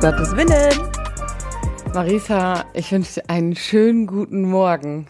[0.00, 0.90] Gottes Willen.
[1.92, 5.08] Marisa, ich wünsche dir einen schönen guten Morgen.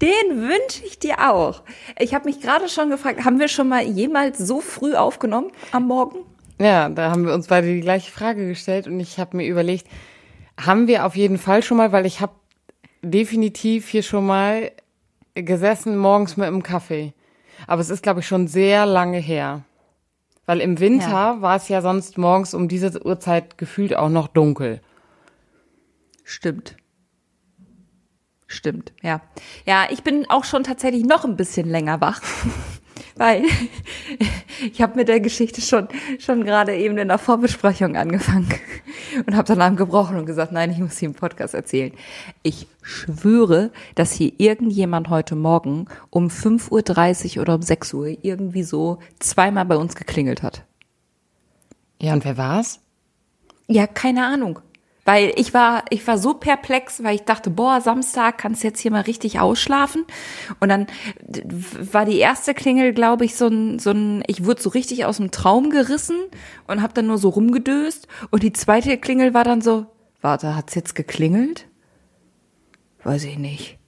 [0.00, 1.62] Den wünsche ich dir auch.
[1.98, 5.86] Ich habe mich gerade schon gefragt, haben wir schon mal jemals so früh aufgenommen am
[5.86, 6.20] Morgen?
[6.58, 9.86] Ja, da haben wir uns beide die gleiche Frage gestellt und ich habe mir überlegt,
[10.58, 12.32] haben wir auf jeden Fall schon mal, weil ich habe
[13.02, 14.72] definitiv hier schon mal
[15.34, 17.12] gesessen morgens mit einem Kaffee.
[17.66, 19.62] Aber es ist, glaube ich, schon sehr lange her.
[20.46, 21.40] Weil im Winter ja.
[21.40, 24.80] war es ja sonst morgens um diese Uhrzeit gefühlt auch noch dunkel.
[26.22, 26.76] Stimmt.
[28.46, 29.20] Stimmt, ja.
[29.66, 32.20] Ja, ich bin auch schon tatsächlich noch ein bisschen länger wach.
[33.16, 33.44] weil
[34.72, 38.52] ich habe mit der Geschichte schon schon gerade eben in der Vorbesprechung angefangen
[39.26, 41.92] und habe dann abgebrochen und gesagt, nein, ich muss hier im Podcast erzählen.
[42.42, 48.62] Ich schwöre, dass hier irgendjemand heute Morgen um 5.30 Uhr oder um 6 Uhr irgendwie
[48.62, 50.64] so zweimal bei uns geklingelt hat.
[52.00, 52.80] Ja, und wer war's?
[53.66, 54.60] Ja, keine Ahnung.
[55.04, 58.80] Weil ich war, ich war so perplex, weil ich dachte, boah, Samstag kannst du jetzt
[58.80, 60.04] hier mal richtig ausschlafen.
[60.60, 60.86] Und dann
[61.92, 65.18] war die erste Klingel, glaube ich, so ein, so ein, ich wurde so richtig aus
[65.18, 66.16] dem Traum gerissen
[66.66, 68.08] und habe dann nur so rumgedöst.
[68.30, 69.86] Und die zweite Klingel war dann so,
[70.22, 71.66] warte, hat's jetzt geklingelt?
[73.02, 73.78] Weiß ich nicht.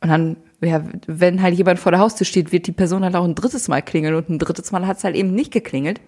[0.00, 3.24] Und dann, ja, wenn halt jemand vor der Haustür steht, wird die Person halt auch
[3.24, 6.00] ein drittes Mal klingeln und ein drittes Mal hat's halt eben nicht geklingelt.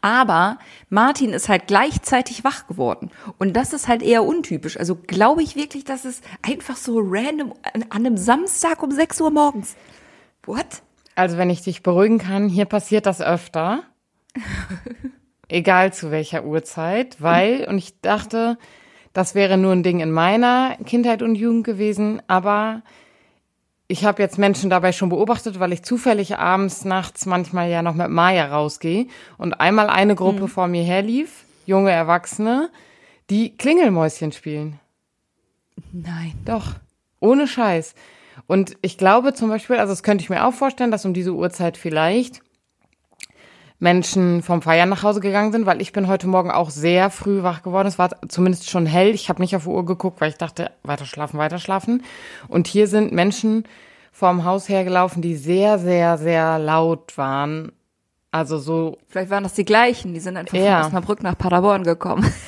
[0.00, 3.10] Aber Martin ist halt gleichzeitig wach geworden.
[3.38, 4.78] Und das ist halt eher untypisch.
[4.78, 9.30] Also glaube ich wirklich, dass es einfach so random an einem Samstag um 6 Uhr
[9.30, 9.76] morgens.
[10.44, 10.82] What?
[11.14, 13.82] Also wenn ich dich beruhigen kann, hier passiert das öfter.
[15.48, 18.56] Egal zu welcher Uhrzeit, weil, und ich dachte,
[19.12, 22.82] das wäre nur ein Ding in meiner Kindheit und Jugend gewesen, aber
[23.90, 27.94] ich habe jetzt Menschen dabei schon beobachtet, weil ich zufällig abends, nachts manchmal ja noch
[27.94, 29.06] mit Maya rausgehe
[29.36, 30.48] und einmal eine Gruppe mhm.
[30.48, 32.70] vor mir herlief, junge Erwachsene,
[33.30, 34.78] die Klingelmäuschen spielen.
[35.92, 36.34] Nein.
[36.44, 36.74] Doch.
[37.18, 37.94] Ohne Scheiß.
[38.46, 41.34] Und ich glaube zum Beispiel, also das könnte ich mir auch vorstellen, dass um diese
[41.34, 42.42] Uhrzeit vielleicht
[43.80, 47.42] Menschen vom Feiern nach Hause gegangen sind, weil ich bin heute Morgen auch sehr früh
[47.42, 47.88] wach geworden.
[47.88, 49.08] Es war zumindest schon hell.
[49.08, 52.02] Ich habe nicht auf die Uhr geguckt, weil ich dachte, weiter schlafen, weiter schlafen.
[52.46, 53.64] Und hier sind Menschen
[54.12, 57.72] vorm Haus hergelaufen, die sehr, sehr, sehr laut waren.
[58.30, 58.98] Also so.
[59.08, 60.82] Vielleicht waren das die gleichen, die sind einfach ja.
[60.82, 62.32] von Osnabrück nach Paderborn gekommen.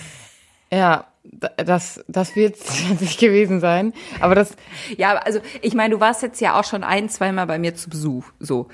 [0.75, 2.56] Ja, das, das wird
[3.00, 3.92] nicht gewesen sein.
[4.21, 4.56] Aber das.
[4.97, 7.91] Ja, also ich meine, du warst jetzt ja auch schon ein, zweimal bei mir zu
[7.91, 8.25] Besuch.
[8.41, 8.69] So.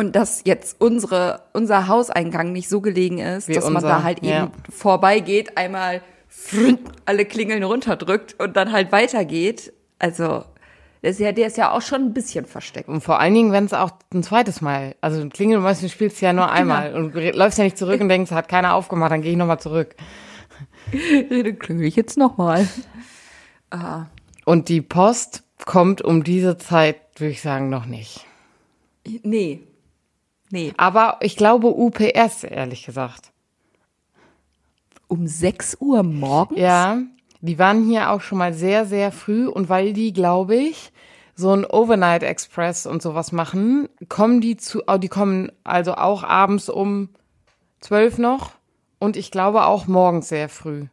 [0.00, 4.02] Und dass jetzt unsere, unser Hauseingang nicht so gelegen ist, Wie dass unser, man da
[4.02, 4.44] halt ja.
[4.44, 6.00] eben vorbeigeht, einmal
[7.04, 9.74] alle Klingeln runterdrückt und dann halt weitergeht.
[9.98, 10.44] Also,
[11.02, 12.88] der ist ja, der ist ja auch schon ein bisschen versteckt.
[12.88, 16.32] Und vor allen Dingen, wenn es auch ein zweites Mal, also Klingelmäuschen spielst du ja
[16.32, 17.04] nur einmal genau.
[17.04, 19.96] und läufst ja nicht zurück und denkst, hat keiner aufgemacht, dann gehe ich nochmal zurück.
[20.92, 22.66] dann klingel ich jetzt nochmal.
[23.68, 24.06] Ah.
[24.46, 28.24] Und die Post kommt um diese Zeit, würde ich sagen, noch nicht.
[29.22, 29.60] Nee,
[30.50, 30.72] Nee.
[30.76, 33.32] Aber ich glaube UPS, ehrlich gesagt.
[35.06, 36.58] Um 6 Uhr morgens?
[36.58, 36.98] Ja,
[37.40, 40.92] die waren hier auch schon mal sehr, sehr früh und weil die, glaube ich,
[41.34, 46.22] so ein Overnight Express und sowas machen, kommen die zu, oh, die kommen also auch
[46.22, 47.08] abends um
[47.80, 48.52] 12 noch
[48.98, 50.86] und ich glaube auch morgens sehr früh.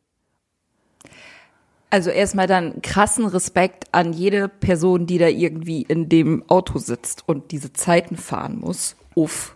[1.90, 7.24] Also erstmal dann krassen Respekt an jede Person, die da irgendwie in dem Auto sitzt
[7.28, 9.56] und diese Zeiten fahren muss uff.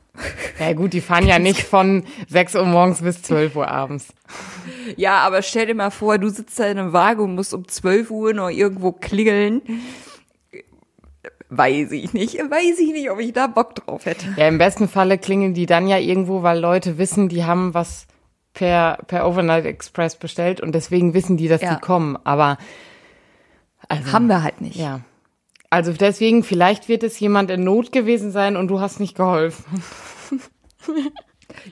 [0.60, 4.14] Ja gut, die fahren ja nicht von 6 Uhr morgens bis 12 Uhr abends.
[4.98, 7.68] Ja, aber stell dir mal vor, du sitzt da in einem Wagen und musst um
[7.68, 9.62] 12 Uhr noch irgendwo klingeln.
[11.50, 14.26] Weiß ich nicht, weiß ich nicht, ob ich da Bock drauf hätte.
[14.38, 18.08] Ja, im besten Falle klingeln die dann ja irgendwo, weil Leute wissen, die haben was
[18.54, 21.76] per, per Overnight Express bestellt und deswegen wissen die, dass ja.
[21.76, 22.18] die kommen.
[22.24, 22.58] Aber
[23.88, 24.78] also, haben wir halt nicht.
[24.78, 25.02] Ja.
[25.72, 29.66] Also deswegen, vielleicht wird es jemand in Not gewesen sein und du hast nicht geholfen.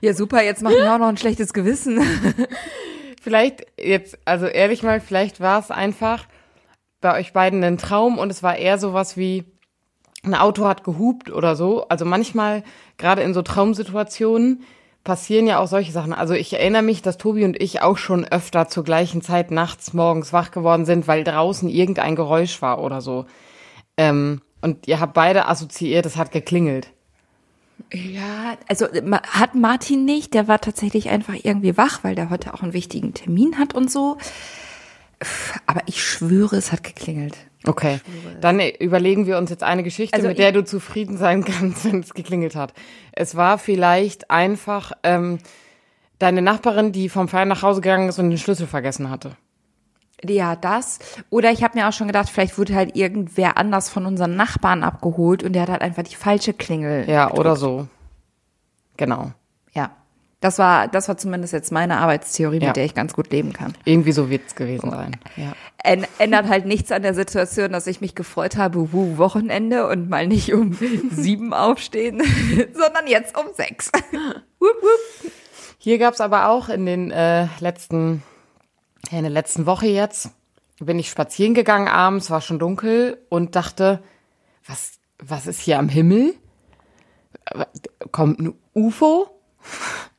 [0.01, 2.01] Ja, super, jetzt machen wir auch noch ein schlechtes Gewissen.
[3.21, 6.25] vielleicht jetzt, also ehrlich mal, vielleicht war es einfach
[7.01, 9.45] bei euch beiden ein Traum und es war eher sowas wie,
[10.23, 11.87] ein Auto hat gehupt oder so.
[11.87, 12.63] Also manchmal,
[12.97, 14.63] gerade in so Traumsituationen,
[15.03, 16.13] passieren ja auch solche Sachen.
[16.13, 19.93] Also ich erinnere mich, dass Tobi und ich auch schon öfter zur gleichen Zeit nachts
[19.93, 23.25] morgens wach geworden sind, weil draußen irgendein Geräusch war oder so.
[23.99, 26.87] Ähm, und ihr habt beide assoziiert, es hat geklingelt.
[27.91, 32.61] Ja, also hat Martin nicht, der war tatsächlich einfach irgendwie wach, weil der heute auch
[32.63, 34.17] einen wichtigen Termin hat und so.
[35.65, 37.35] Aber ich schwöre, es hat geklingelt.
[37.65, 37.99] Okay,
[38.39, 41.99] dann überlegen wir uns jetzt eine Geschichte, also mit der du zufrieden sein kannst, wenn
[41.99, 42.73] es geklingelt hat.
[43.11, 45.39] Es war vielleicht einfach, ähm,
[46.19, 49.35] deine Nachbarin, die vom Feiern nach Hause gegangen ist und den Schlüssel vergessen hatte.
[50.25, 50.99] Ja, das.
[51.29, 54.83] Oder ich habe mir auch schon gedacht, vielleicht wurde halt irgendwer anders von unseren Nachbarn
[54.83, 57.09] abgeholt und der hat halt einfach die falsche Klingel.
[57.09, 57.87] Ja, oder so.
[58.97, 59.31] Genau.
[59.73, 59.91] Ja.
[60.41, 62.67] Das war, das war zumindest jetzt meine Arbeitstheorie, Ja.
[62.67, 63.73] mit der ich ganz gut leben kann.
[63.85, 65.17] Irgendwie so wird's gewesen sein.
[65.35, 65.53] Ja.
[65.83, 70.09] Än- Ändert halt nichts an der Situation, dass ich mich gefreut habe, wuh, Wochenende und
[70.09, 70.77] mal nicht um
[71.11, 72.21] sieben aufstehen,
[72.73, 73.91] sondern jetzt um sechs.
[75.77, 78.21] Hier gab's aber auch in den äh, letzten,
[79.11, 80.31] ja, in der letzten Woche jetzt,
[80.79, 84.01] bin ich spazieren gegangen abends, war schon dunkel und dachte,
[84.65, 86.35] was, was ist hier am Himmel?
[88.11, 89.29] Kommt ein UFO?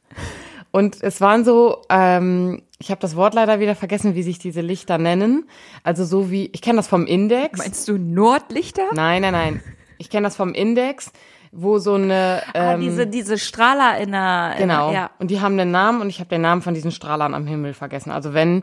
[0.72, 4.60] Und es waren so, ähm, ich habe das Wort leider wieder vergessen, wie sich diese
[4.60, 5.48] Lichter nennen.
[5.82, 7.58] Also so wie, ich kenne das vom Index.
[7.58, 8.84] Meinst du Nordlichter?
[8.92, 9.62] Nein, nein, nein.
[9.98, 11.10] Ich kenne das vom Index,
[11.52, 14.90] wo so eine ah, ähm, diese, diese Strahler in der, in Genau.
[14.90, 15.10] der ja.
[15.18, 17.74] Und die haben einen Namen und ich habe den Namen von diesen Strahlern am Himmel
[17.74, 18.10] vergessen.
[18.10, 18.62] Also wenn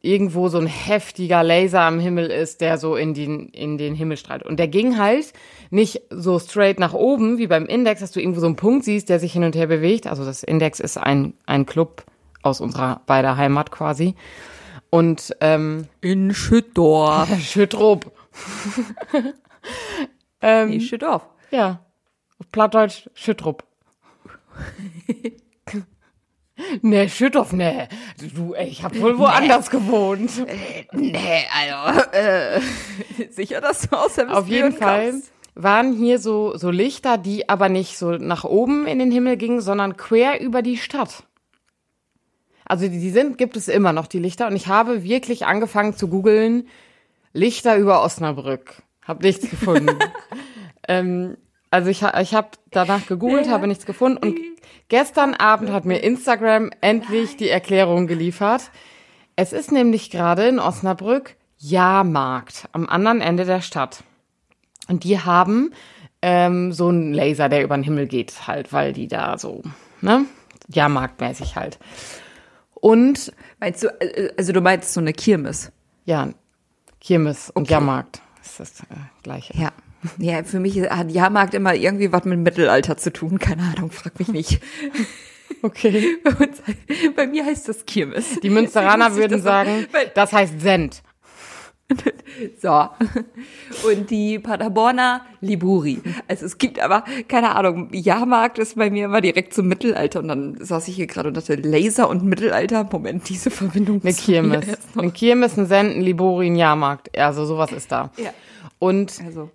[0.00, 4.16] irgendwo so ein heftiger Laser am Himmel ist, der so in den, in den Himmel
[4.16, 4.42] strahlt.
[4.42, 5.32] Und der ging halt
[5.70, 9.08] nicht so straight nach oben, wie beim Index, dass du irgendwo so einen Punkt siehst,
[9.08, 10.06] der sich hin und her bewegt.
[10.06, 12.04] Also das Index ist ein, ein Club
[12.42, 14.14] aus unserer beider Heimat quasi.
[14.90, 17.28] Und ähm, In Schüttdorf.
[17.40, 18.10] Schüttrup.
[20.44, 21.22] Nee, Schüttdorf.
[21.52, 21.78] Ja.
[22.42, 23.62] Auf Plattdeutsch Schüttrup.
[26.82, 27.86] nee, Schütthoff, nee.
[28.34, 30.44] Du, ey, ich hab wohl woanders gewohnt.
[30.92, 32.60] Nee, also, äh,
[33.30, 35.22] sicher, dass du aus der Auf jeden Fall
[35.54, 39.60] waren hier so, so Lichter, die aber nicht so nach oben in den Himmel gingen,
[39.60, 41.22] sondern quer über die Stadt.
[42.64, 44.48] Also die, die sind, gibt es immer noch, die Lichter.
[44.48, 46.66] Und ich habe wirklich angefangen zu googeln,
[47.32, 48.82] Lichter über Osnabrück.
[49.06, 49.96] Hab nichts gefunden.
[50.88, 51.36] ähm,
[51.72, 54.18] also ich, ich habe danach gegoogelt, habe nichts gefunden.
[54.18, 54.38] Und
[54.88, 58.70] gestern Abend hat mir Instagram endlich die Erklärung geliefert.
[59.36, 64.04] Es ist nämlich gerade in Osnabrück Jahrmarkt am anderen Ende der Stadt.
[64.88, 65.72] Und die haben
[66.20, 69.62] ähm, so einen Laser, der über den Himmel geht, halt, weil die da so,
[70.02, 70.26] ne,
[70.68, 71.78] Jahrmarktmäßig halt.
[72.74, 75.72] Und Meinst du, äh, also du meinst so eine Kirmes?
[76.04, 76.28] ja,
[77.00, 78.84] Kirmes und Jahrmarkt ist das äh,
[79.22, 79.56] gleiche.
[79.56, 79.72] Ja.
[80.18, 83.38] Ja, für mich hat Jahrmarkt immer irgendwie was mit Mittelalter zu tun.
[83.38, 84.60] Keine Ahnung, frag mich nicht.
[85.64, 86.16] Okay.
[86.24, 86.60] Bei, uns,
[87.16, 88.40] bei mir heißt das Kirmes.
[88.42, 91.02] Die Münsteraner würden sagen, das heißt Send.
[92.60, 92.88] So.
[93.86, 96.00] Und die Paderborner Liburi.
[96.26, 100.20] Also es gibt aber, keine Ahnung, Jahrmarkt ist bei mir immer direkt zum Mittelalter.
[100.20, 104.00] Und dann saß ich hier gerade und dachte, Laser und Mittelalter, Moment, diese Verbindung.
[104.02, 104.64] Eine Kirmes.
[104.96, 107.16] Eine Kirmes, ein Send, ein Libori, ein Jahrmarkt.
[107.18, 108.10] Also sowas ist da.
[108.16, 108.32] Ja.
[108.78, 109.50] Und Also,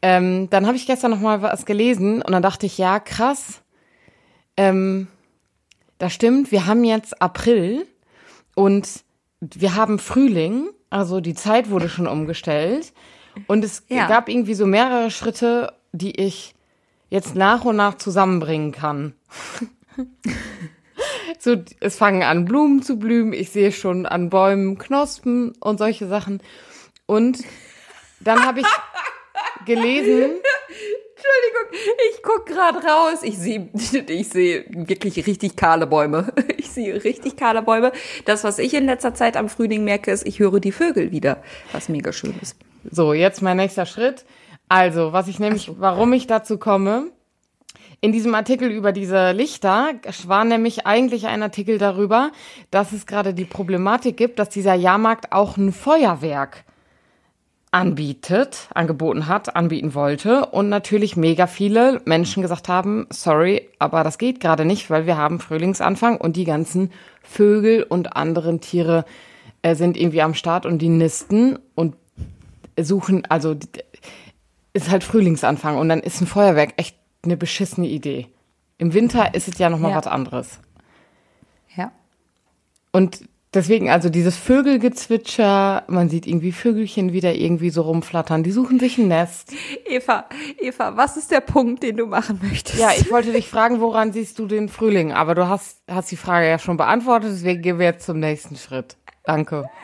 [0.00, 3.60] Ähm, dann habe ich gestern noch mal was gelesen und dann dachte ich, ja, krass.
[4.56, 5.08] Ähm,
[5.98, 7.86] das stimmt, wir haben jetzt April
[8.54, 8.88] und
[9.40, 12.92] wir haben Frühling, also die Zeit wurde schon umgestellt.
[13.46, 14.06] Und es Ja.
[14.08, 16.54] gab irgendwie so mehrere Schritte, die ich
[17.10, 19.14] jetzt nach und nach zusammenbringen kann.
[21.38, 26.06] so, es fangen an, Blumen zu blühen, ich sehe schon an Bäumen Knospen und solche
[26.08, 26.40] Sachen.
[27.06, 27.38] Und
[28.20, 28.66] dann habe ich
[29.64, 30.32] gelesen,
[31.18, 33.22] Entschuldigung, ich guck gerade raus.
[33.22, 36.32] Ich sehe, ich sehe wirklich richtig kahle Bäume.
[36.58, 37.92] Ich sehe richtig kahle Bäume.
[38.24, 41.42] Das, was ich in letzter Zeit am Frühling merke, ist, ich höre die Vögel wieder,
[41.72, 42.56] was mega schön ist.
[42.88, 44.24] So, jetzt mein nächster Schritt.
[44.68, 47.10] Also, was ich nämlich, warum ich dazu komme,
[48.00, 49.94] in diesem Artikel über diese Lichter
[50.26, 52.30] war nämlich eigentlich ein Artikel darüber,
[52.70, 56.64] dass es gerade die Problematik gibt, dass dieser Jahrmarkt auch ein Feuerwerk
[57.70, 64.18] anbietet, angeboten hat, anbieten wollte und natürlich mega viele Menschen gesagt haben, sorry, aber das
[64.18, 66.90] geht gerade nicht, weil wir haben Frühlingsanfang und die ganzen
[67.22, 69.04] Vögel und anderen Tiere
[69.62, 71.94] äh, sind irgendwie am Start und die nisten und
[72.80, 73.56] suchen, also
[74.72, 78.28] ist halt Frühlingsanfang und dann ist ein Feuerwerk echt eine beschissene Idee.
[78.78, 79.96] Im Winter ist es ja noch mal Ja.
[79.96, 80.60] was anderes.
[81.76, 81.92] Ja.
[82.92, 88.78] Und deswegen, also dieses Vögelgezwitscher, man sieht irgendwie Vögelchen wieder irgendwie so rumflattern, die suchen
[88.78, 89.52] sich ein Nest.
[89.86, 90.26] Eva,
[90.58, 92.78] Eva, was ist der Punkt, den du machen möchtest?
[92.78, 95.12] Ja, ich wollte dich fragen, woran siehst du den Frühling?
[95.12, 98.56] Aber du hast, hast die Frage ja schon beantwortet, deswegen gehen wir jetzt zum nächsten
[98.56, 98.96] Schritt.
[99.24, 99.64] Danke.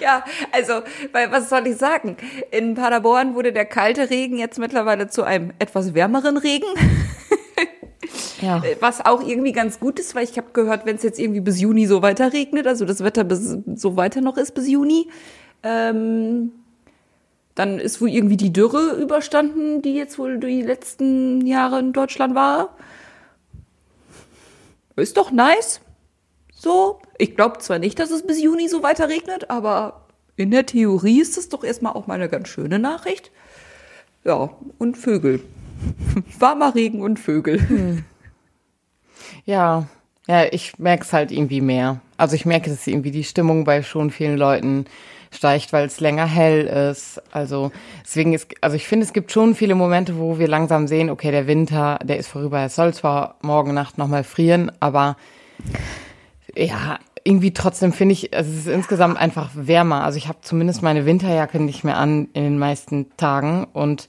[0.00, 0.80] Ja, also,
[1.12, 2.16] weil was soll ich sagen?
[2.50, 6.66] In Paderborn wurde der kalte Regen jetzt mittlerweile zu einem etwas wärmeren Regen,
[8.42, 8.62] Ja.
[8.80, 11.60] was auch irgendwie ganz gut ist, weil ich habe gehört, wenn es jetzt irgendwie bis
[11.60, 15.08] Juni so weiter regnet, also das Wetter bis, so weiter noch ist bis Juni,
[15.62, 16.50] ähm,
[17.54, 22.34] dann ist wohl irgendwie die Dürre überstanden, die jetzt wohl die letzten Jahre in Deutschland
[22.34, 22.76] war.
[24.96, 25.80] ist doch nice.
[26.52, 30.06] So, ich glaube zwar nicht, dass es bis Juni so weiter regnet, aber
[30.36, 33.30] in der Theorie ist es doch erstmal auch mal eine ganz schöne Nachricht.
[34.24, 35.40] Ja, und Vögel.
[36.38, 37.60] Warmer Regen und Vögel.
[37.68, 38.04] Hm.
[39.44, 39.86] Ja,
[40.28, 42.00] ja, ich merke es halt irgendwie mehr.
[42.16, 44.86] Also ich merke, dass irgendwie die Stimmung bei schon vielen Leuten
[45.32, 47.20] steigt, weil es länger hell ist.
[47.32, 47.72] Also
[48.04, 51.30] deswegen ist, also ich finde, es gibt schon viele Momente, wo wir langsam sehen, okay,
[51.30, 52.64] der Winter, der ist vorüber.
[52.64, 55.16] Es soll zwar morgen Nacht nochmal frieren, aber
[56.54, 60.04] ja, irgendwie trotzdem finde ich, also es ist insgesamt einfach wärmer.
[60.04, 64.08] Also ich habe zumindest meine Winterjacke nicht mehr an in den meisten Tagen und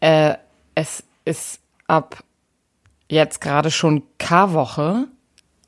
[0.00, 0.34] äh,
[0.74, 2.22] es ist ab
[3.08, 5.08] jetzt gerade schon Karwoche.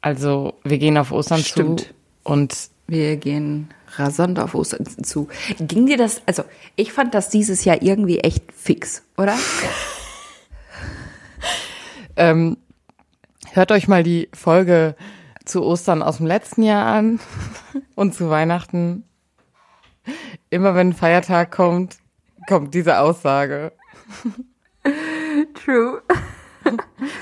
[0.00, 1.80] Also wir gehen auf Ostern Stimmt.
[1.80, 1.86] zu
[2.24, 5.28] und wir gehen rasant auf Ostern zu.
[5.58, 6.44] Ging dir das, also
[6.76, 9.36] ich fand das dieses Jahr irgendwie echt fix, oder?
[12.16, 12.56] ähm,
[13.52, 14.94] hört euch mal die Folge
[15.44, 17.20] zu Ostern aus dem letzten Jahr an
[17.94, 19.04] und zu Weihnachten.
[20.50, 21.98] Immer wenn ein Feiertag kommt,
[22.46, 23.72] kommt diese Aussage.
[25.54, 26.02] True.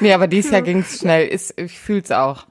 [0.00, 0.52] Nee, aber dieses.
[0.52, 1.26] Jahr ging's schnell.
[1.26, 2.46] Ist, ich fühl's auch.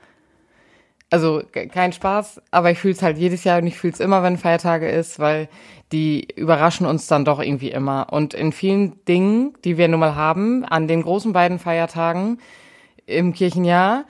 [1.11, 4.89] Also kein Spaß, aber ich fühl's halt jedes Jahr und ich fühl's immer, wenn Feiertage
[4.89, 5.47] ist, weil
[5.91, 8.11] die überraschen uns dann doch irgendwie immer.
[8.11, 12.39] Und in vielen Dingen, die wir nun mal haben, an den großen beiden Feiertagen
[13.05, 14.05] im Kirchenjahr,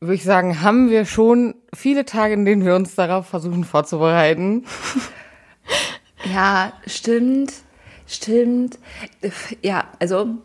[0.00, 4.64] würde ich sagen, haben wir schon viele Tage, in denen wir uns darauf versuchen vorzubereiten.
[6.32, 7.52] Ja, stimmt,
[8.06, 8.78] stimmt.
[9.62, 10.38] Ja, also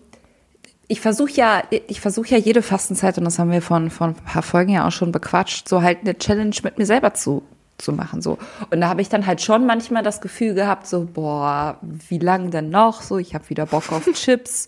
[0.91, 4.15] ich versuche ja, ich versuche ja jede Fastenzeit, und das haben wir von, von ein
[4.15, 7.43] paar Folgen ja auch schon bequatscht, so halt eine Challenge mit mir selber zu,
[7.77, 8.39] zu machen, so.
[8.71, 12.49] Und da habe ich dann halt schon manchmal das Gefühl gehabt, so, boah, wie lang
[12.49, 13.03] denn noch?
[13.03, 14.67] So, ich habe wieder Bock auf Chips.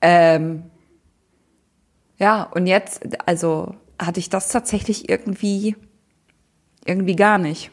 [0.00, 0.62] Ähm,
[2.16, 5.74] ja, und jetzt, also hatte ich das tatsächlich irgendwie,
[6.84, 7.72] irgendwie gar nicht.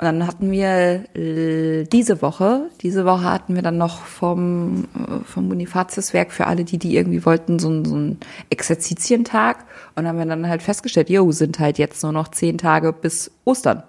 [0.00, 5.24] Und dann hatten wir äh, diese Woche, diese Woche hatten wir dann noch vom, äh,
[5.24, 9.64] vom Bonifatiuswerk für alle, die, die irgendwie wollten, so, so einen Exerzitientag.
[9.96, 13.32] Und haben wir dann halt festgestellt, jo, sind halt jetzt nur noch zehn Tage bis
[13.44, 13.82] Ostern.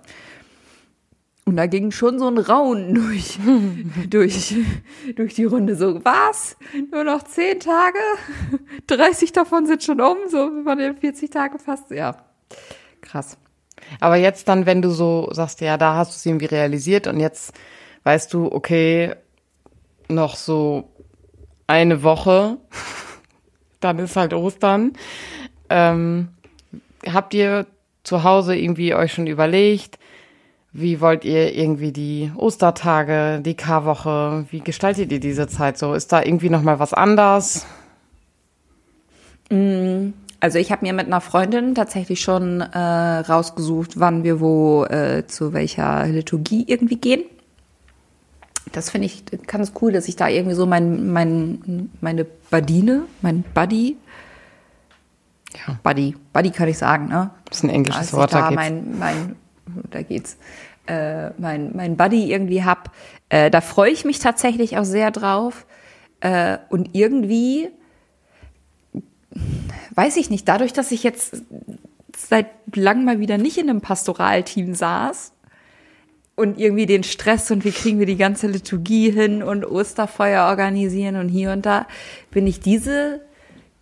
[1.45, 3.37] Und da ging schon so ein Raunen durch,
[4.09, 4.55] durch,
[5.15, 5.75] durch die Runde.
[5.75, 6.57] So, was?
[6.91, 7.99] Nur noch zehn Tage?
[8.87, 11.91] 30 davon sind schon um, so von den 40 Tage fast.
[11.91, 12.17] Ja,
[13.01, 13.37] krass.
[14.00, 17.19] Aber jetzt dann, wenn du so sagst, ja, da hast du es irgendwie realisiert und
[17.19, 17.53] jetzt
[18.03, 19.15] weißt du, okay,
[20.08, 20.89] noch so
[21.67, 22.58] eine Woche,
[23.79, 24.93] dann ist halt Ostern.
[25.69, 26.29] Ähm,
[27.05, 27.67] habt ihr
[28.03, 30.00] zu Hause irgendwie euch schon überlegt,
[30.72, 35.93] wie wollt ihr irgendwie die Ostertage, die Karwoche, wie gestaltet ihr diese Zeit so?
[35.93, 37.65] Ist da irgendwie noch mal was anders?
[39.50, 44.86] Mm, also ich habe mir mit einer Freundin tatsächlich schon äh, rausgesucht, wann wir wo
[44.86, 47.24] äh, zu welcher Liturgie irgendwie gehen.
[48.72, 53.43] Das finde ich ganz cool, dass ich da irgendwie so mein, mein, meine Badine, mein
[53.53, 53.98] Buddy,
[55.67, 55.79] ja.
[55.84, 57.31] Buddy, Buddy kann ich sagen, ne?
[57.46, 58.55] Das ist ein englisches Als Wort, da, da geht's.
[58.55, 59.36] Mein, mein,
[59.89, 60.38] da geht's.
[60.86, 62.91] Äh, mein, mein Buddy irgendwie hab.
[63.29, 65.65] Äh, da freue ich mich tatsächlich auch sehr drauf.
[66.22, 67.69] Äh, und irgendwie
[69.96, 71.43] weiß ich nicht, dadurch, dass ich jetzt
[72.15, 75.34] seit langem mal wieder nicht in einem Pastoralteam saß
[76.36, 81.17] und irgendwie den Stress und wie kriegen wir die ganze Liturgie hin und Osterfeuer organisieren
[81.17, 81.86] und hier und da,
[82.31, 83.22] bin ich diese,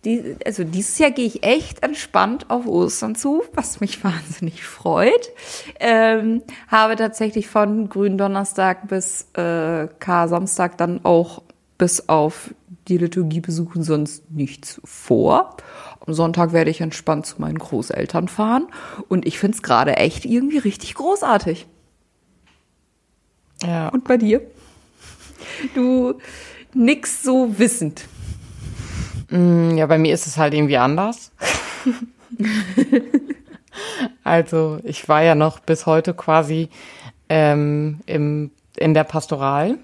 [0.04, 5.30] die, also dieses Jahr gehe ich echt entspannt auf Ostern zu, was mich wahnsinnig freut.
[5.78, 11.42] Ähm, habe tatsächlich von Gründonnerstag bis äh, K-Samstag dann auch
[11.78, 12.52] bis auf
[12.88, 15.56] die Liturgie besuchen sonst nichts vor.
[16.08, 18.68] Am Sonntag werde ich entspannt zu meinen Großeltern fahren
[19.08, 21.66] und ich finde es gerade echt irgendwie richtig großartig.
[23.62, 23.90] Ja.
[23.90, 24.40] Und bei dir?
[25.74, 26.14] Du
[26.72, 28.06] nix so wissend.
[29.28, 31.30] Mm, ja, bei mir ist es halt irgendwie anders.
[34.24, 36.70] also ich war ja noch bis heute quasi
[37.28, 39.76] ähm, im, in der Pastoral.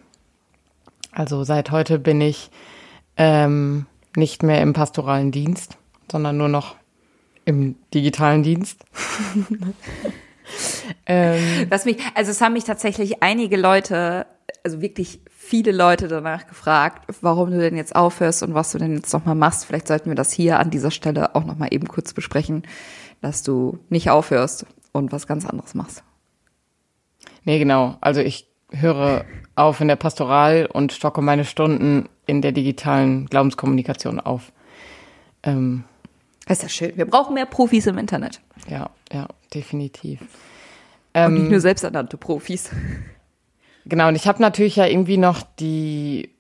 [1.12, 2.50] Also seit heute bin ich
[3.18, 3.84] ähm,
[4.16, 5.76] nicht mehr im pastoralen Dienst,
[6.10, 6.76] sondern nur noch
[7.44, 8.84] im digitalen Dienst.
[11.06, 14.26] ähm, Was mich, also es haben mich tatsächlich einige Leute,
[14.62, 18.94] also wirklich viele Leute danach gefragt, warum du denn jetzt aufhörst und was du denn
[18.94, 19.66] jetzt nochmal machst.
[19.66, 22.62] Vielleicht sollten wir das hier an dieser Stelle auch nochmal eben kurz besprechen,
[23.20, 26.02] dass du nicht aufhörst und was ganz anderes machst.
[27.44, 27.96] Nee, genau.
[28.00, 34.18] Also ich höre auf in der Pastoral und stocke meine Stunden in der digitalen Glaubenskommunikation
[34.20, 34.52] auf.
[35.42, 35.84] Ähm,
[36.46, 36.96] Das ist ja schön.
[36.96, 38.40] Wir brauchen mehr Profis im Internet.
[38.68, 40.20] Ja, ja, definitiv.
[40.20, 40.28] Und
[41.14, 42.70] Ähm, nicht nur selbsternannte Profis.
[43.86, 46.30] Genau, und ich habe natürlich ja irgendwie noch die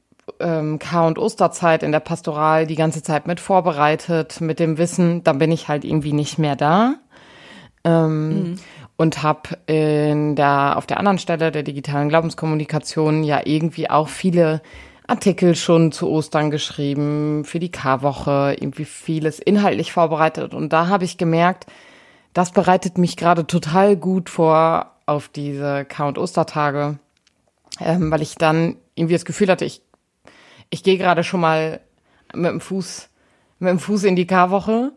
[0.40, 5.22] ähm, Kar- und Osterzeit in der Pastoral die ganze Zeit mit vorbereitet, mit dem Wissen,
[5.22, 6.94] dann bin ich halt irgendwie nicht mehr da.
[7.84, 8.58] Ähm,
[8.96, 14.62] Und habe in der auf der anderen Stelle der digitalen Glaubenskommunikation ja irgendwie auch viele
[15.06, 20.54] Artikel schon zu Ostern geschrieben, für die Karwoche, irgendwie vieles inhaltlich vorbereitet.
[20.54, 21.66] Und da habe ich gemerkt,
[22.32, 26.98] das bereitet mich gerade total gut vor auf diese Kar- und Ostertage,
[27.80, 29.82] ähm, weil ich dann irgendwie das Gefühl hatte, ich,
[30.70, 31.80] ich gehe gerade schon mal
[32.32, 33.10] mit dem Fuß,
[33.58, 34.92] mit dem Fuß in die Karwoche.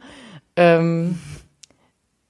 [0.55, 1.19] Ähm,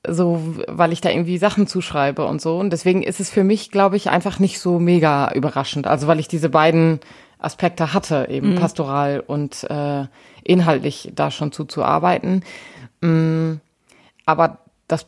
[0.10, 2.58] so, weil ich da irgendwie Sachen zuschreibe und so.
[2.58, 5.86] Und deswegen ist es für mich, glaube ich, einfach nicht so mega überraschend.
[5.86, 7.00] Also weil ich diese beiden
[7.40, 10.06] Aspekte hatte, eben pastoral und äh,
[10.44, 12.44] inhaltlich da schon zuzuarbeiten.
[13.02, 13.56] Mm,
[14.26, 15.08] aber das,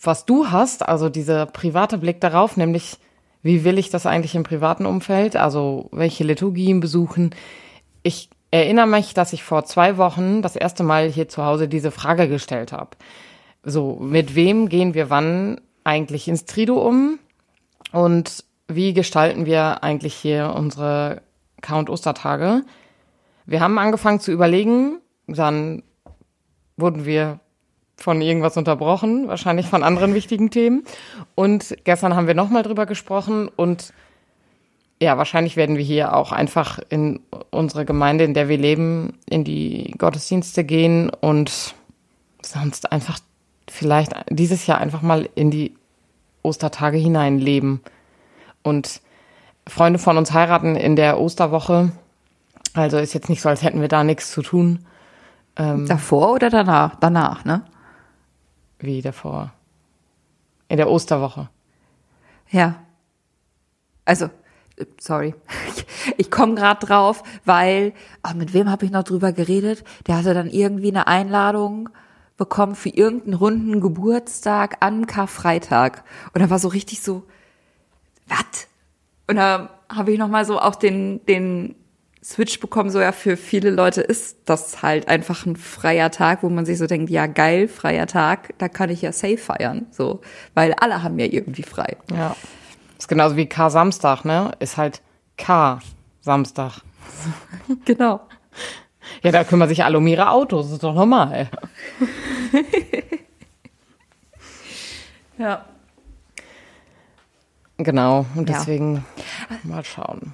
[0.00, 2.98] was du hast, also dieser private Blick darauf, nämlich
[3.42, 7.30] wie will ich das eigentlich im privaten Umfeld, also welche Liturgien besuchen.
[8.02, 11.90] Ich erinnere mich, dass ich vor zwei Wochen das erste Mal hier zu Hause diese
[11.90, 12.90] Frage gestellt habe.
[13.62, 17.18] So, mit wem gehen wir wann eigentlich ins Trido um?
[17.92, 21.22] Und wie gestalten wir eigentlich hier unsere
[21.60, 22.62] Count Ostertage?
[23.46, 25.82] Wir haben angefangen zu überlegen, dann
[26.76, 27.40] wurden wir
[27.96, 30.84] von irgendwas unterbrochen, wahrscheinlich von anderen wichtigen Themen.
[31.34, 33.92] Und gestern haben wir nochmal drüber gesprochen und
[35.00, 37.20] ja, wahrscheinlich werden wir hier auch einfach in
[37.50, 41.74] unsere Gemeinde, in der wir leben, in die Gottesdienste gehen und
[42.42, 43.18] sonst einfach
[43.68, 45.74] vielleicht dieses Jahr einfach mal in die
[46.42, 47.80] Ostertage hineinleben.
[48.62, 49.02] Und
[49.68, 51.92] Freunde von uns heiraten in der Osterwoche.
[52.74, 54.86] Also ist jetzt nicht so, als hätten wir da nichts zu tun,
[55.56, 56.96] Davor oder danach?
[56.96, 57.62] Danach, ne?
[58.78, 59.52] wie davor.
[60.68, 61.48] In der Osterwoche.
[62.50, 62.76] Ja.
[64.04, 64.26] Also,
[64.76, 65.34] äh, sorry.
[66.18, 69.82] Ich, komme gerade drauf, weil, ah, mit wem habe ich noch drüber geredet?
[70.06, 71.88] Der hatte dann irgendwie eine Einladung
[72.36, 76.04] bekommen für irgendeinen runden Geburtstag an Karfreitag.
[76.32, 77.24] Und da war so richtig so,
[78.28, 78.68] was?
[79.26, 81.74] Und da habe ich noch mal so auch den, den
[82.22, 86.48] Switch bekommen, so ja, für viele Leute ist das halt einfach ein freier Tag, wo
[86.48, 90.20] man sich so denkt, ja geil, freier Tag, da kann ich ja safe feiern, so.
[90.54, 91.96] Weil alle haben ja irgendwie frei.
[92.12, 92.34] Ja.
[92.98, 94.52] ist genauso wie K-Samstag, ne?
[94.58, 95.02] Ist halt
[95.36, 96.80] K-Samstag.
[97.84, 98.20] Genau.
[99.22, 101.48] Ja, da kümmern sich alle um ihre Autos, das ist doch normal.
[105.38, 105.64] Ja.
[107.78, 108.58] Genau, und Ja.
[108.58, 109.04] deswegen
[109.64, 110.32] mal schauen.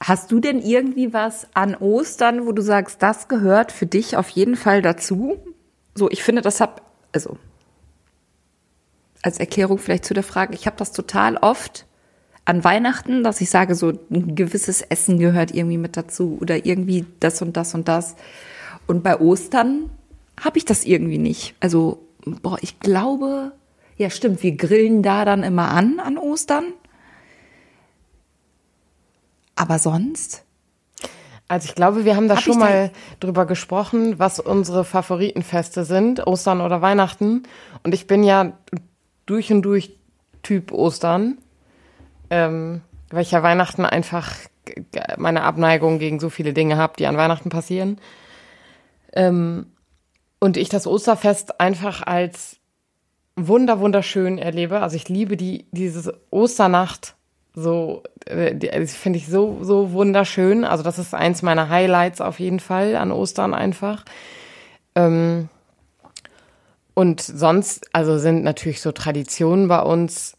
[0.00, 4.28] Hast du denn irgendwie was an Ostern, wo du sagst, das gehört für dich auf
[4.30, 5.36] jeden Fall dazu?
[5.94, 6.82] So, ich finde, das hab,
[7.12, 7.36] also
[9.22, 11.86] als Erklärung vielleicht zu der Frage, ich habe das total oft
[12.44, 17.06] an Weihnachten, dass ich sage, so ein gewisses Essen gehört irgendwie mit dazu oder irgendwie
[17.20, 18.16] das und das und das.
[18.88, 19.88] Und bei Ostern
[20.40, 21.54] habe ich das irgendwie nicht.
[21.60, 23.52] Also, boah, ich glaube,
[23.96, 26.72] ja stimmt, wir grillen da dann immer an an Ostern.
[29.54, 30.44] Aber sonst?
[31.48, 36.26] Also ich glaube, wir haben da Hab schon mal drüber gesprochen, was unsere Favoritenfeste sind,
[36.26, 37.42] Ostern oder Weihnachten.
[37.82, 38.54] Und ich bin ja
[39.26, 39.98] durch und durch
[40.42, 41.36] Typ Ostern,
[42.30, 44.32] ähm, weil ich ja Weihnachten einfach
[45.18, 47.98] meine Abneigung gegen so viele Dinge habe, die an Weihnachten passieren.
[49.12, 49.66] Ähm,
[50.40, 52.56] und ich das Osterfest einfach als
[53.36, 54.80] wunder wunderschön erlebe.
[54.80, 57.14] Also ich liebe die diese Osternacht
[57.54, 60.64] so äh, die- das finde ich so so wunderschön.
[60.64, 64.04] Also das ist eins meiner Highlights auf jeden Fall an Ostern einfach.
[64.94, 65.48] Ähm,
[66.94, 70.36] und sonst also sind natürlich so Traditionen bei uns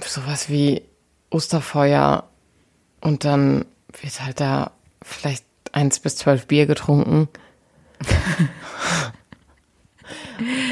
[0.00, 0.82] sowas wie
[1.30, 2.24] Osterfeuer
[3.00, 3.64] und dann
[4.00, 4.70] wird halt da
[5.02, 7.28] vielleicht eins bis zwölf Bier getrunken.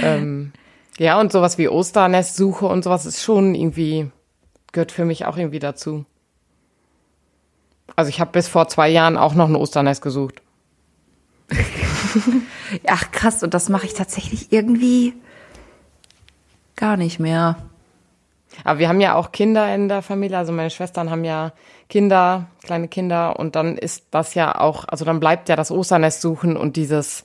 [0.03, 0.53] ähm,
[1.01, 4.11] ja, und sowas wie Osternestsuche und sowas ist schon irgendwie,
[4.73, 6.05] gehört für mich auch irgendwie dazu.
[7.97, 10.43] Also ich habe bis vor zwei Jahren auch noch ein Osternest gesucht.
[12.87, 15.15] Ach krass, und das mache ich tatsächlich irgendwie
[16.77, 17.57] gar nicht mehr.
[18.65, 21.55] Aber wir haben ja auch Kinder in der Familie, also meine Schwestern haben ja
[21.89, 26.21] Kinder, kleine Kinder und dann ist das ja auch, also dann bleibt ja das Osternest
[26.21, 27.25] suchen und dieses,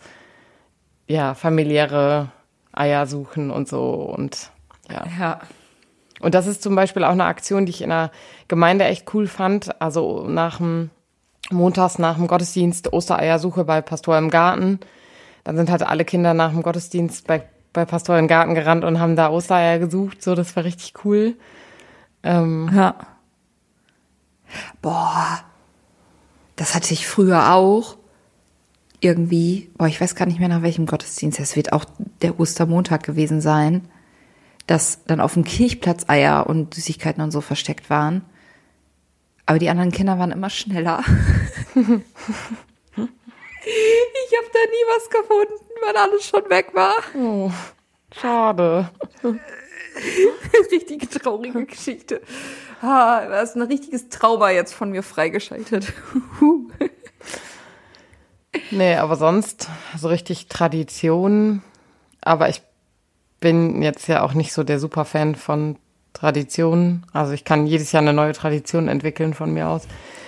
[1.07, 2.31] ja, familiäre
[2.75, 4.51] Eier suchen und so und
[4.89, 5.03] ja.
[5.19, 5.39] Ja.
[6.21, 8.11] Und das ist zum Beispiel auch eine Aktion, die ich in der
[8.47, 9.81] Gemeinde echt cool fand.
[9.81, 10.89] Also nach dem
[11.51, 14.79] Montags nach dem Gottesdienst Ostereiersuche bei Pastor im Garten.
[15.43, 18.99] dann sind halt alle Kinder nach dem Gottesdienst bei, bei Pastor den Garten gerannt und
[18.99, 20.23] haben da Ostereier gesucht.
[20.23, 21.35] So, das war richtig cool.
[22.23, 22.95] Ähm, Ja.
[24.81, 25.39] Boah,
[26.55, 27.97] das hatte ich früher auch.
[29.05, 31.39] Irgendwie, boah, ich weiß gar nicht mehr nach welchem Gottesdienst.
[31.39, 31.85] Es wird auch
[32.23, 33.87] der Ostermontag gewesen sein,
[34.65, 38.25] dass dann auf dem Kirchplatz Eier und Süßigkeiten und so versteckt waren.
[39.45, 41.03] Aber die anderen Kinder waren immer schneller.
[41.75, 41.99] ich habe
[42.95, 46.95] da nie was gefunden, weil alles schon weg war.
[47.15, 47.51] oh,
[48.11, 48.89] schade.
[50.71, 52.21] Richtige traurige Geschichte.
[52.81, 55.93] Ah, das ist ein richtiges Trauma jetzt von mir freigeschaltet.
[58.75, 61.61] Nee, aber sonst so richtig Tradition.
[62.19, 62.61] Aber ich
[63.39, 65.77] bin jetzt ja auch nicht so der Superfan von
[66.11, 67.05] Traditionen.
[67.13, 69.87] Also ich kann jedes Jahr eine neue Tradition entwickeln von mir aus.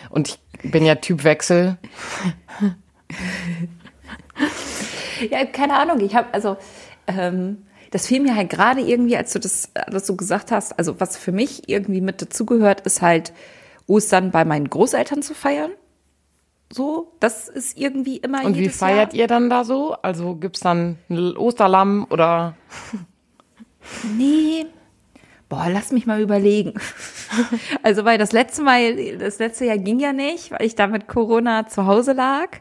[0.10, 1.78] Und ich bin ja Typ Wechsel.
[5.32, 6.00] Ja, keine Ahnung.
[6.02, 6.58] Ich habe also
[7.08, 10.78] ähm, das fiel mir halt gerade irgendwie, als du das alles so gesagt hast.
[10.78, 13.34] Also was für mich irgendwie mit dazugehört, ist halt
[13.88, 15.72] Ostern bei meinen Großeltern zu feiern.
[16.72, 19.22] So, das ist irgendwie immer Und wie feiert Jahr.
[19.22, 19.94] ihr dann da so?
[20.02, 22.56] Also gibt's dann ein Osterlamm oder
[24.18, 24.66] Nee.
[25.50, 26.74] Boah, lass mich mal überlegen.
[27.84, 31.10] Also, weil das letzte Mal, das letzte Jahr ging ja nicht, weil ich da mit
[31.10, 32.60] Corona zu Hause lag.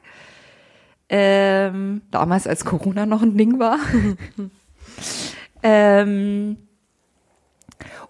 [1.09, 3.79] Ähm, damals, als Corona noch ein Ding war.
[5.63, 6.57] ähm,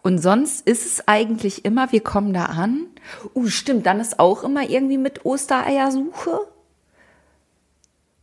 [0.06, 2.86] und sonst ist es eigentlich immer, wir kommen da an.
[3.34, 6.46] Uh, stimmt, dann ist auch immer irgendwie mit Ostereiersuche.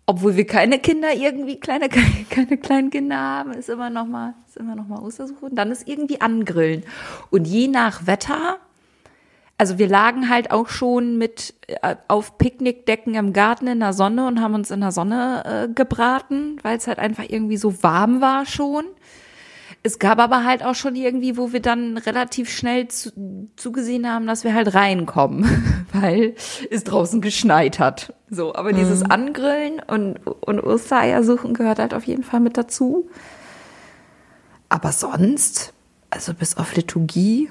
[0.06, 4.34] Obwohl wir keine Kinder irgendwie kleine keine, keine kleinen Kinder haben, ist immer noch mal
[4.48, 6.84] ist immer noch mal Ostersuche und dann ist irgendwie angrillen
[7.32, 8.60] und je nach Wetter
[9.58, 14.26] also wir lagen halt auch schon mit äh, auf Picknickdecken im Garten in der Sonne
[14.26, 18.22] und haben uns in der Sonne äh, gebraten, weil es halt einfach irgendwie so warm
[18.22, 18.86] war schon.
[19.86, 23.12] Es gab aber halt auch schon irgendwie, wo wir dann relativ schnell zu,
[23.58, 26.36] zugesehen haben, dass wir halt reinkommen, weil
[26.72, 28.14] es draußen geschneit hat.
[28.30, 33.10] So, aber dieses Angrillen und, und Ostereier suchen gehört halt auf jeden Fall mit dazu.
[34.70, 35.74] Aber sonst,
[36.10, 37.50] also bis auf Liturgie,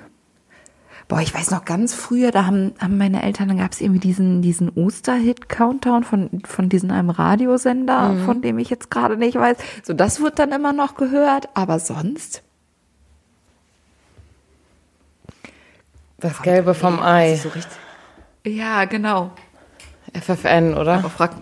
[1.12, 4.00] boah, ich weiß noch ganz früher, da haben, haben meine Eltern, dann gab es irgendwie
[4.00, 9.58] diesen, diesen Osterhit-Countdown von, von diesem einem Radiosender, von dem ich jetzt gerade nicht weiß.
[9.82, 12.42] So, das wird dann immer noch gehört, aber sonst.
[16.16, 17.36] das Gelbe vom Ei?
[17.36, 17.50] So.
[18.46, 19.32] Ja, genau.
[20.18, 20.94] FFN, oder?
[20.94, 21.32] Aber frag.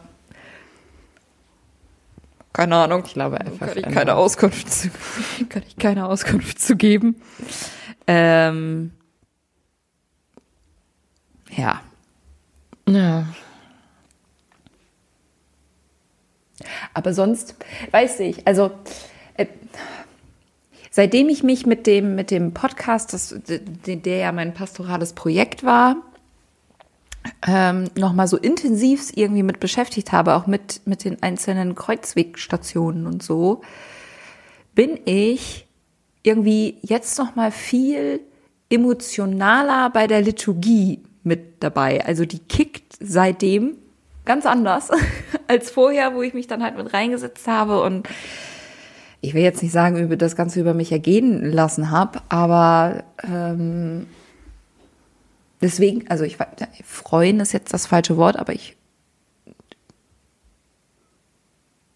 [2.52, 3.04] Keine Ahnung.
[3.06, 3.78] Ich glaube Kann FFN.
[3.78, 4.90] ich keine Auskunft zu,
[5.48, 7.22] kann ich keine Auskunft zu geben.
[8.08, 8.90] Ähm,
[11.56, 11.80] ja.
[12.88, 13.26] Ja.
[16.92, 17.54] Aber sonst,
[17.90, 18.70] weiß ich, also
[19.34, 19.46] äh,
[20.90, 25.64] seitdem ich mich mit dem, mit dem Podcast, das, der, der ja mein pastorales Projekt
[25.64, 25.96] war,
[27.46, 33.22] ähm, nochmal so intensiv irgendwie mit beschäftigt habe, auch mit, mit den einzelnen Kreuzwegstationen und
[33.22, 33.62] so,
[34.74, 35.66] bin ich
[36.22, 38.20] irgendwie jetzt nochmal viel
[38.70, 42.04] emotionaler bei der Liturgie mit dabei.
[42.04, 43.76] Also die kickt seitdem
[44.24, 44.90] ganz anders
[45.48, 48.08] als vorher, wo ich mich dann halt mit reingesetzt habe und
[49.22, 54.06] ich will jetzt nicht sagen, über das Ganze über mich ergehen lassen habe, aber ähm,
[55.60, 56.38] deswegen, also ich
[56.84, 58.76] freuen ist jetzt das falsche Wort, aber ich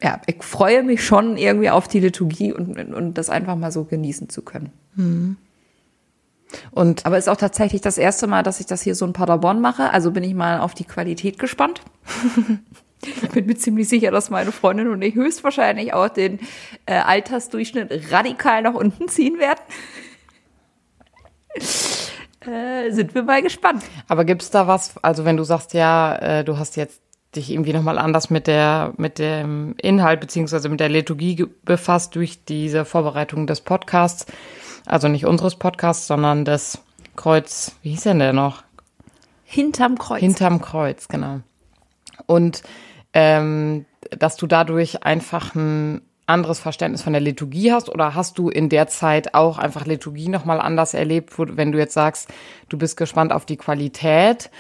[0.02, 3.84] ja, ich freue mich schon irgendwie auf die Liturgie und, und das einfach mal so
[3.84, 4.70] genießen zu können.
[6.74, 9.60] Und Aber ist auch tatsächlich das erste Mal, dass ich das hier so in Paderborn
[9.60, 9.90] mache.
[9.90, 11.80] Also bin ich mal auf die Qualität gespannt.
[13.22, 16.40] ich bin mir ziemlich sicher, dass meine Freundin und ich höchstwahrscheinlich auch den
[16.86, 19.60] äh, Altersdurchschnitt radikal nach unten ziehen werden.
[22.52, 23.84] äh, sind wir mal gespannt.
[24.08, 27.00] Aber gibt's da was, also wenn du sagst, ja, äh, du hast jetzt
[27.36, 32.44] dich irgendwie nochmal anders mit der, mit dem Inhalt beziehungsweise mit der Liturgie befasst durch
[32.44, 34.26] diese Vorbereitung des Podcasts,
[34.86, 36.78] also nicht unseres Podcasts, sondern des
[37.16, 38.64] Kreuz, wie hieß denn der noch?
[39.44, 40.20] Hinterm Kreuz.
[40.20, 41.40] Hinterm Kreuz, genau.
[42.26, 42.62] Und
[43.12, 48.48] ähm, dass du dadurch einfach ein anderes Verständnis von der Liturgie hast oder hast du
[48.48, 52.28] in der Zeit auch einfach Liturgie nochmal anders erlebt, wenn du jetzt sagst,
[52.68, 54.50] du bist gespannt auf die Qualität?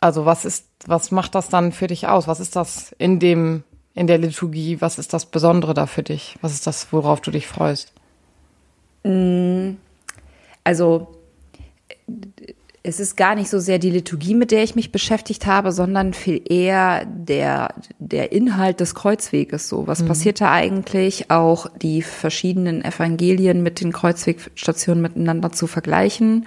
[0.00, 2.28] Also was ist, was macht das dann für dich aus?
[2.28, 3.64] Was ist das in dem,
[3.94, 4.80] in der Liturgie?
[4.80, 6.36] Was ist das Besondere da für dich?
[6.40, 7.92] Was ist das, worauf du dich freust?
[10.64, 11.16] Also
[12.82, 16.14] es ist gar nicht so sehr die Liturgie, mit der ich mich beschäftigt habe, sondern
[16.14, 19.68] viel eher der, der Inhalt des Kreuzweges.
[19.68, 20.06] So, was mhm.
[20.06, 21.30] passiert da eigentlich?
[21.30, 26.46] Auch die verschiedenen Evangelien mit den Kreuzwegstationen miteinander zu vergleichen.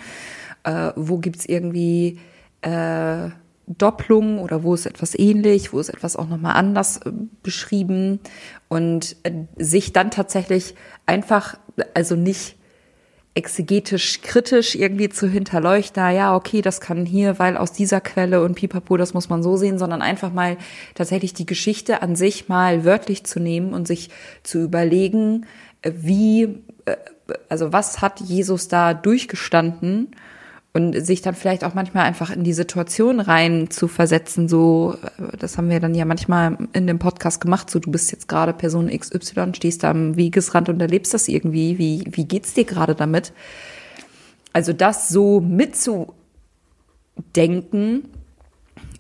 [0.64, 2.20] Äh, wo gibt's irgendwie
[2.62, 3.30] äh,
[3.68, 7.12] Doppelungen oder wo ist etwas ähnlich, wo ist etwas auch nochmal anders äh,
[7.44, 8.20] beschrieben
[8.68, 10.74] und äh, sich dann tatsächlich
[11.06, 11.58] einfach,
[11.94, 12.56] also nicht
[13.36, 18.56] exegetisch kritisch irgendwie zu hinterleuchten, ja, okay, das kann hier, weil aus dieser Quelle und
[18.56, 20.58] pipapo, das muss man so sehen, sondern einfach mal
[20.96, 24.10] tatsächlich die Geschichte an sich mal wörtlich zu nehmen und sich
[24.44, 25.46] zu überlegen,
[25.84, 26.44] äh, wie,
[26.86, 26.98] äh,
[27.48, 30.12] also was hat Jesus da durchgestanden
[30.74, 34.96] und sich dann vielleicht auch manchmal einfach in die Situation rein zu versetzen, so,
[35.38, 38.54] das haben wir dann ja manchmal in dem Podcast gemacht, so du bist jetzt gerade
[38.54, 42.94] Person XY, stehst da am Wegesrand und erlebst das irgendwie, wie, wie geht's dir gerade
[42.94, 43.34] damit?
[44.54, 48.04] Also das so mitzudenken,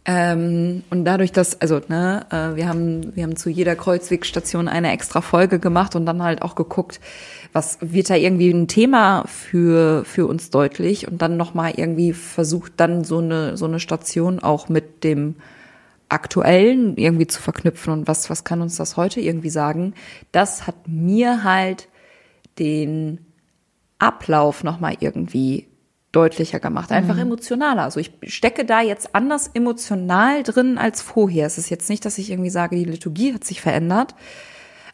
[0.05, 4.91] ähm, und dadurch, dass, also, ne, äh, wir haben, wir haben zu jeder Kreuzwegstation eine
[4.91, 6.99] extra Folge gemacht und dann halt auch geguckt,
[7.51, 12.73] was wird da irgendwie ein Thema für, für uns deutlich und dann nochmal irgendwie versucht,
[12.77, 15.35] dann so eine, so eine Station auch mit dem
[16.07, 19.93] Aktuellen irgendwie zu verknüpfen und was, was kann uns das heute irgendwie sagen?
[20.31, 21.87] Das hat mir halt
[22.57, 23.19] den
[23.99, 25.68] Ablauf nochmal irgendwie
[26.11, 27.21] deutlicher gemacht, einfach mhm.
[27.21, 27.83] emotionaler.
[27.83, 31.45] Also ich stecke da jetzt anders emotional drin als vorher.
[31.45, 34.15] Es ist jetzt nicht, dass ich irgendwie sage, die Liturgie hat sich verändert,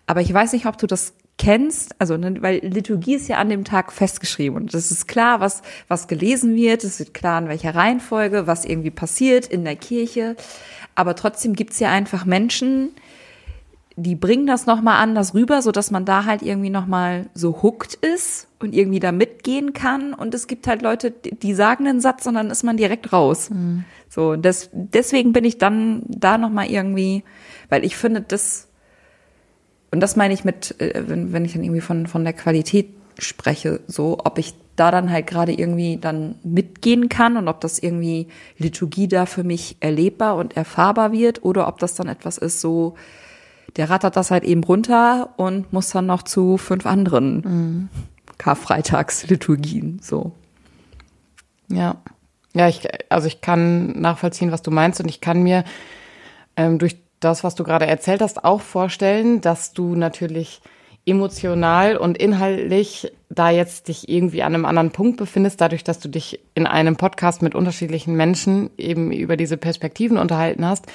[0.07, 3.49] aber ich weiß nicht, ob du das kennst, also ne, weil Liturgie ist ja an
[3.49, 7.49] dem Tag festgeschrieben und es ist klar, was was gelesen wird, es wird klar in
[7.49, 10.37] welcher Reihenfolge, was irgendwie passiert in der Kirche,
[10.95, 12.91] aber trotzdem gibt's ja einfach Menschen,
[13.97, 17.93] die bringen das nochmal anders rüber, so dass man da halt irgendwie nochmal so hooked
[17.95, 20.13] ist und irgendwie da mitgehen kann.
[20.13, 23.49] Und es gibt halt Leute, die sagen einen Satz und dann ist man direkt raus.
[23.49, 23.85] Mhm.
[24.09, 27.23] So, das, deswegen bin ich dann da nochmal irgendwie,
[27.69, 28.67] weil ich finde, das,
[29.91, 32.89] und das meine ich mit, äh, wenn, wenn ich dann irgendwie von, von der Qualität
[33.17, 37.79] spreche, so, ob ich da dann halt gerade irgendwie dann mitgehen kann und ob das
[37.79, 38.27] irgendwie
[38.57, 42.95] Liturgie da für mich erlebbar und erfahrbar wird oder ob das dann etwas ist, so,
[43.75, 47.89] der rattert das halt eben runter und muss dann noch zu fünf anderen mhm.
[48.37, 50.33] Karfreitagsliturgien, so.
[51.67, 51.97] Ja.
[52.53, 55.65] Ja, ich, also ich kann nachvollziehen, was du meinst und ich kann mir
[56.55, 60.61] ähm, durch das, was du gerade erzählt hast, auch vorstellen, dass du natürlich
[61.05, 66.09] emotional und inhaltlich da jetzt dich irgendwie an einem anderen Punkt befindest, dadurch, dass du
[66.09, 70.85] dich in einem Podcast mit unterschiedlichen Menschen eben über diese Perspektiven unterhalten hast,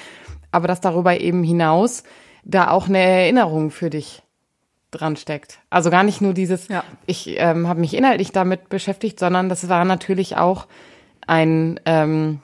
[0.51, 2.03] aber dass darüber eben hinaus
[2.43, 4.23] da auch eine Erinnerung für dich
[4.91, 5.59] dran steckt.
[5.69, 6.83] Also gar nicht nur dieses, ja.
[7.05, 10.67] ich ähm, habe mich inhaltlich damit beschäftigt, sondern das war natürlich auch
[11.25, 12.41] ein, ähm,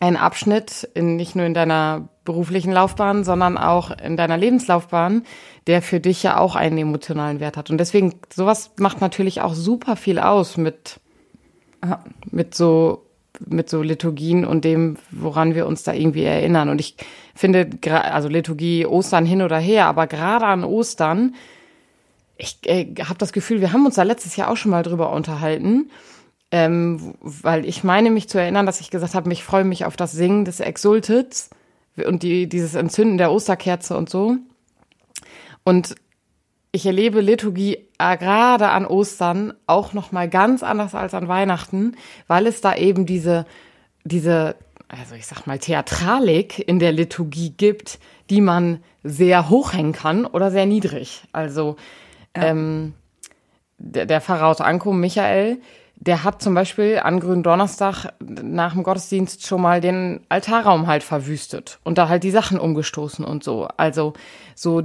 [0.00, 5.24] ein Abschnitt, in, nicht nur in deiner beruflichen Laufbahn, sondern auch in deiner Lebenslaufbahn,
[5.66, 7.70] der für dich ja auch einen emotionalen Wert hat.
[7.70, 11.00] Und deswegen, sowas macht natürlich auch super viel aus mit,
[12.30, 13.06] mit so
[13.40, 16.68] mit so Liturgien und dem, woran wir uns da irgendwie erinnern.
[16.68, 16.96] Und ich
[17.34, 21.34] finde, also Liturgie, Ostern hin oder her, aber gerade an Ostern,
[22.36, 25.12] ich äh, habe das Gefühl, wir haben uns da letztes Jahr auch schon mal drüber
[25.12, 25.90] unterhalten,
[26.50, 29.96] ähm, weil ich meine mich zu erinnern, dass ich gesagt habe, ich freue mich auf
[29.96, 31.50] das Singen des Exultits
[31.96, 34.36] und die, dieses Entzünden der Osterkerze und so.
[35.64, 35.94] Und
[36.72, 37.86] ich erlebe Liturgie
[38.16, 43.06] gerade an Ostern auch noch mal ganz anders als an Weihnachten, weil es da eben
[43.06, 43.46] diese
[44.04, 44.56] diese
[44.88, 50.26] also ich sag mal Theatralik in der Liturgie gibt, die man sehr hoch hängen kann
[50.26, 51.22] oder sehr niedrig.
[51.32, 51.76] Also
[52.36, 52.44] ja.
[52.44, 52.94] ähm,
[53.78, 55.60] der, der Pfarrer aus Ankum, Michael,
[55.96, 61.78] der hat zum Beispiel an Gründonnerstag nach dem Gottesdienst schon mal den Altarraum halt verwüstet
[61.84, 63.68] und da halt die Sachen umgestoßen und so.
[63.76, 64.12] Also
[64.54, 64.82] so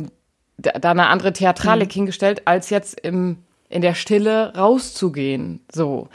[0.57, 1.93] da eine andere Theatralik mhm.
[1.93, 3.37] hingestellt, als jetzt im,
[3.69, 5.61] in der Stille rauszugehen.
[5.71, 6.09] So.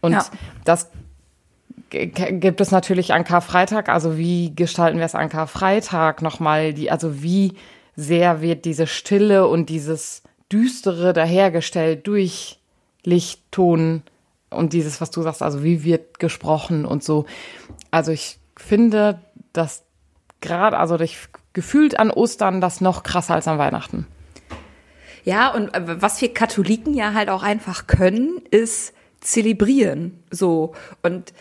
[0.00, 0.24] Und ja.
[0.64, 0.90] das
[1.90, 3.88] gibt es natürlich an Karfreitag.
[3.88, 6.74] Also wie gestalten wir es an Karfreitag nochmal?
[6.74, 7.54] Die, also wie
[7.96, 12.58] sehr wird diese Stille und dieses Düstere dahergestellt durch
[13.04, 14.02] Lichtton
[14.50, 17.26] und dieses, was du sagst, also wie wird gesprochen und so.
[17.90, 19.18] Also ich finde,
[19.52, 19.84] dass
[20.40, 21.18] gerade, also ich
[21.58, 24.06] gefühlt an Ostern das noch krasser als an Weihnachten.
[25.24, 30.22] Ja, und äh, was wir Katholiken ja halt auch einfach können, ist zelebrieren.
[30.30, 30.76] So.
[31.02, 31.32] Und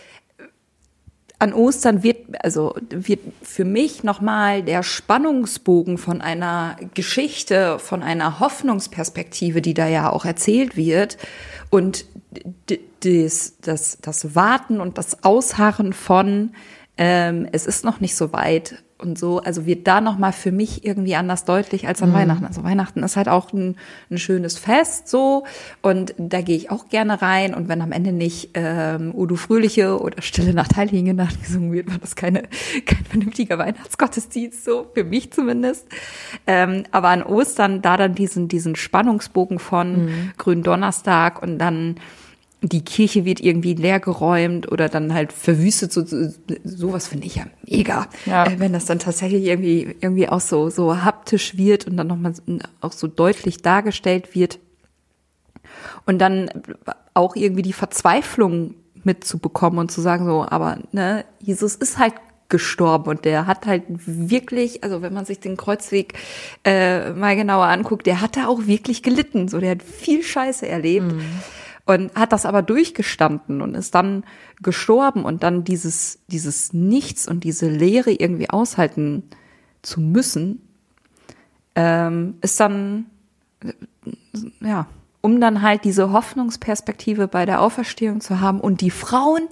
[1.38, 8.40] an Ostern wird, also wird für mich nochmal der Spannungsbogen von einer Geschichte, von einer
[8.40, 11.20] Hoffnungsperspektive, die da ja auch erzählt wird
[11.70, 12.06] und
[13.02, 16.54] das, das, das Warten und das Ausharren von,
[16.98, 20.84] ähm, es ist noch nicht so weit und so, also wird da nochmal für mich
[20.84, 22.16] irgendwie anders deutlich als an mhm.
[22.16, 22.46] Weihnachten.
[22.46, 23.76] Also Weihnachten ist halt auch ein,
[24.10, 25.44] ein schönes Fest so
[25.82, 30.02] und da gehe ich auch gerne rein und wenn am Ende nicht ähm, Udo Fröhliche
[30.02, 32.44] oder Stille Nacht Heilige Nacht gesungen wird, war das keine,
[32.86, 35.88] kein vernünftiger Weihnachtsgottesdienst, so für mich zumindest.
[36.48, 40.32] Ähm, aber an Ostern da dann diesen, diesen Spannungsbogen von mhm.
[40.38, 41.96] Gründonnerstag und dann
[42.62, 45.94] die Kirche wird irgendwie leergeräumt oder dann halt verwüstet.
[45.94, 46.30] So, so,
[46.64, 48.08] sowas finde ich ja mega.
[48.26, 48.46] Ja.
[48.46, 52.34] Äh, wenn das dann tatsächlich irgendwie, irgendwie auch so, so haptisch wird und dann nochmal
[52.82, 54.60] auch so deutlich dargestellt wird.
[56.06, 56.50] Und dann
[57.14, 62.14] auch irgendwie die Verzweiflung mitzubekommen und zu sagen so, aber ne, Jesus ist halt
[62.50, 66.14] gestorben und der hat halt wirklich, also wenn man sich den Kreuzweg
[66.64, 70.68] äh, mal genauer anguckt, der hat da auch wirklich gelitten, so der hat viel Scheiße
[70.68, 71.12] erlebt.
[71.12, 71.26] Mhm
[71.88, 74.24] und hat das aber durchgestanden und ist dann
[74.62, 79.24] gestorben und dann dieses, dieses Nichts und diese Leere irgendwie aushalten
[79.82, 80.62] zu müssen,
[81.76, 83.06] ähm, ist dann,
[84.60, 84.88] ja,
[85.22, 89.48] um dann halt diese Hoffnungsperspektive bei der Auferstehung zu haben und die Frauen,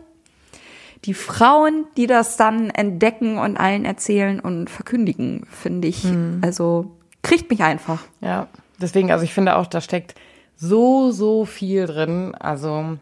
[1.06, 6.41] die Frauen, die das dann entdecken und allen erzählen und verkündigen, finde ich, hm.
[6.41, 8.04] also kriegt mich einfach.
[8.19, 8.48] Ja,
[8.82, 10.15] deswegen, also ich finde auch, da steckt
[10.55, 12.35] so, so viel drin.
[12.35, 12.97] Also,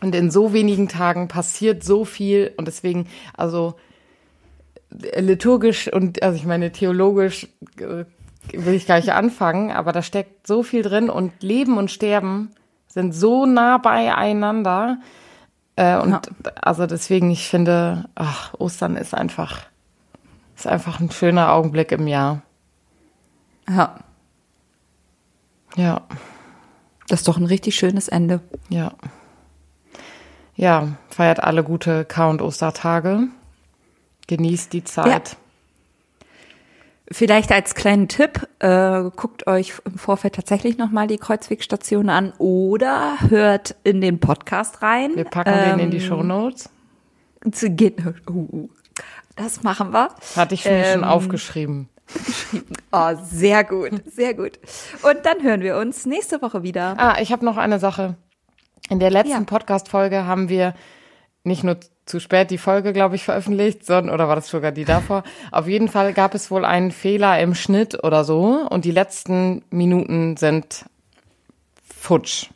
[0.00, 3.74] und in so wenigen Tagen passiert so viel und deswegen, also
[4.90, 8.04] liturgisch und, also ich meine, theologisch äh,
[8.52, 12.50] will ich gleich anfangen, aber da steckt so viel drin und Leben und Sterben
[12.86, 14.98] sind so nah beieinander.
[15.76, 16.20] Äh, und ja.
[16.62, 19.62] also deswegen, ich finde, ach, Ostern ist einfach,
[20.54, 22.42] ist einfach ein schöner Augenblick im Jahr.
[23.68, 23.96] Ja.
[25.76, 26.02] Ja.
[27.08, 28.40] Das ist doch ein richtig schönes Ende.
[28.68, 28.92] Ja.
[30.56, 33.28] Ja, feiert alle gute Kar- und Ostertage.
[34.26, 35.30] Genießt die Zeit.
[35.30, 35.36] Ja.
[37.10, 43.18] Vielleicht als kleinen Tipp, äh, guckt euch im Vorfeld tatsächlich nochmal die Kreuzwegstation an oder
[43.28, 45.14] hört in den Podcast rein.
[45.14, 46.70] Wir packen ähm, den in die ähm, Show Notes.
[47.46, 48.68] Uh, uh,
[49.36, 50.08] das machen wir.
[50.34, 51.90] Hatte ich mir ähm, schon aufgeschrieben.
[52.92, 54.60] Oh, sehr gut, sehr gut.
[55.02, 56.94] Und dann hören wir uns nächste Woche wieder.
[56.96, 58.14] Ah, ich habe noch eine Sache.
[58.88, 59.40] In der letzten ja.
[59.40, 60.74] Podcast-Folge haben wir
[61.42, 64.84] nicht nur zu spät die Folge, glaube ich, veröffentlicht, sondern, oder war das sogar die
[64.84, 65.24] davor?
[65.50, 69.64] Auf jeden Fall gab es wohl einen Fehler im Schnitt oder so und die letzten
[69.70, 70.84] Minuten sind
[71.84, 72.50] futsch.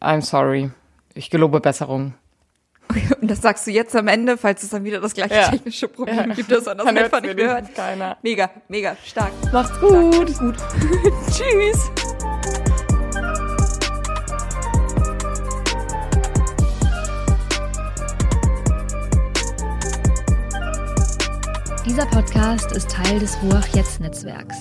[0.00, 0.70] I'm sorry.
[1.14, 2.14] Ich gelobe Besserung.
[3.20, 5.50] Und das sagst du jetzt am Ende, falls es dann wieder das gleiche ja.
[5.50, 6.34] technische Problem ja.
[6.34, 7.74] gibt, das dann einfach nicht gehört.
[7.74, 8.16] Keiner.
[8.22, 9.32] Mega, mega, stark.
[9.52, 10.30] Macht's gut.
[10.30, 10.56] Stark, gut.
[11.30, 11.90] Tschüss.
[21.86, 24.56] Dieser Podcast ist Teil des Ruach Jetzt Netzwerks.